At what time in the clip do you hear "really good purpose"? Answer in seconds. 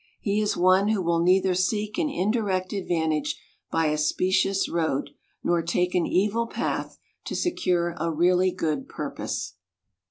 8.09-9.57